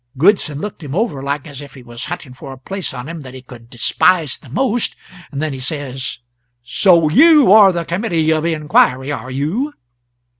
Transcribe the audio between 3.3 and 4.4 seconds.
he could despise